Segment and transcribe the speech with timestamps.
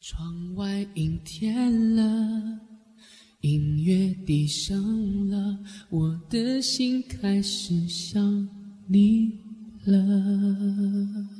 [0.00, 2.58] 窗外阴天了，
[3.42, 5.58] 音乐低声了，
[5.90, 8.48] 我的心开始想
[8.86, 9.30] 你
[9.84, 11.39] 了。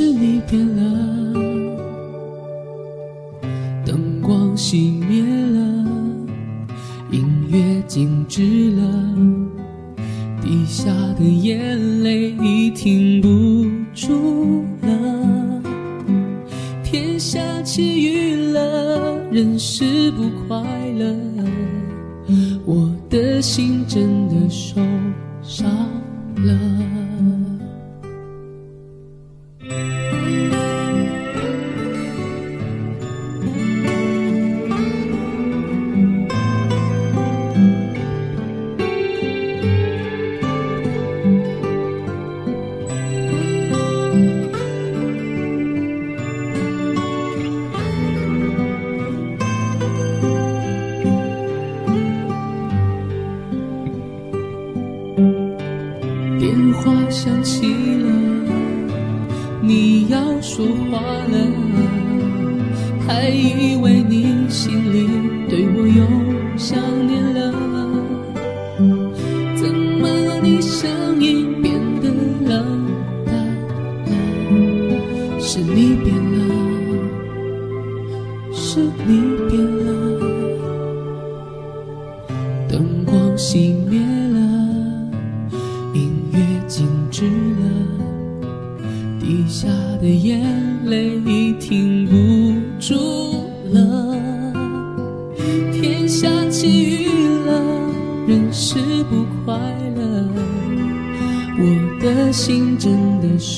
[0.00, 1.32] 是你变了。
[3.84, 5.90] 灯光熄灭了，
[7.10, 8.82] 音乐静止了。
[10.40, 13.28] 滴下的眼泪已停不
[13.92, 15.60] 住了，
[16.84, 20.62] 天下起雨了，人是不快
[20.96, 21.12] 乐，
[22.64, 24.80] 我的心真的受
[25.42, 25.68] 伤
[26.36, 26.97] 了。
[63.08, 65.08] 还以为你心里
[65.48, 66.04] 对我又
[66.58, 67.40] 想念了。
[69.56, 70.06] 怎么
[70.42, 72.10] 你声音变得
[72.46, 72.84] 冷
[73.24, 73.34] 淡
[74.04, 74.10] 了？
[75.40, 76.38] 是你变了，
[78.52, 79.08] 是你
[79.48, 79.97] 变了。
[90.00, 90.40] 的眼
[90.84, 92.14] 泪已停不
[92.78, 92.94] 住
[93.72, 94.16] 了。
[95.72, 97.08] 天下起雨
[97.46, 97.62] 了，
[98.26, 99.58] 人是不快
[99.96, 100.28] 乐，
[101.58, 101.62] 我
[102.00, 103.57] 的心真的是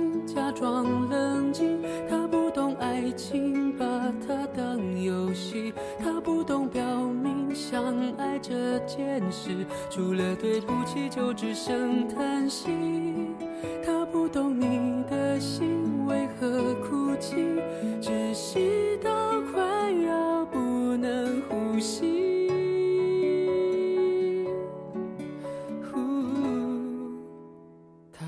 [0.51, 1.81] 装冷静。
[2.09, 3.85] 他不懂爱情，把
[4.27, 5.73] 它当游戏。
[5.99, 12.69] 他不懂表明相爱这件事，除了对不起就只剩叹息。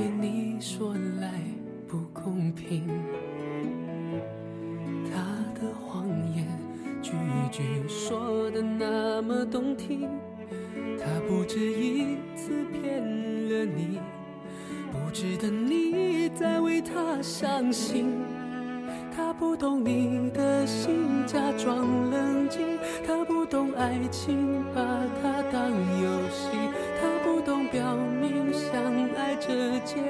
[0.00, 1.30] 对你说来
[1.86, 2.88] 不公平。
[5.04, 5.20] 他
[5.54, 6.46] 的谎言
[7.02, 7.12] 句
[7.52, 10.08] 句说的那么动听，
[10.98, 13.02] 他不止一次骗
[13.50, 14.00] 了你，
[14.90, 18.14] 不值得你再为他伤心。
[19.14, 22.62] 他不懂你的心，假装冷静；
[23.06, 24.64] 他不懂爱情，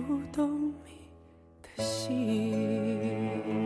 [0.00, 0.90] 不懂你
[1.62, 3.63] 的心。